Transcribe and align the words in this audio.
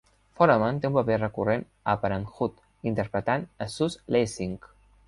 Foreman 0.37 0.79
té 0.85 0.89
un 0.91 0.95
paper 0.95 1.17
recorrent 1.23 1.67
a 1.93 1.97
"Parenthood" 2.07 2.59
interpretant 2.93 3.47
a 3.67 3.73
Suze 3.77 4.07
Lessing. 4.19 4.61